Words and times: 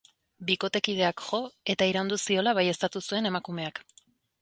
Bikotekideak 0.45 1.21
jo 1.27 1.43
eta 1.75 1.89
iraindu 1.93 2.19
ziola 2.27 2.57
baieztatu 2.63 3.07
zuen 3.07 3.33
emakumeak. 3.35 3.89